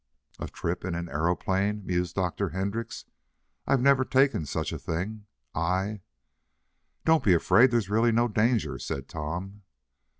"A 0.39 0.47
trip 0.47 0.83
in 0.83 0.95
an 0.95 1.09
aeroplane," 1.09 1.85
mused 1.85 2.15
Dr. 2.15 2.49
Hendrix 2.49 3.05
"I've 3.67 3.83
never 3.83 4.03
taken 4.03 4.47
such 4.47 4.73
a 4.73 4.79
thing. 4.79 5.27
I" 5.53 6.01
"Don't 7.05 7.23
be 7.23 7.35
afraid, 7.35 7.69
there's 7.69 7.87
really 7.91 8.11
no 8.11 8.27
danger," 8.27 8.79
said 8.79 9.07
Tom. 9.07 9.61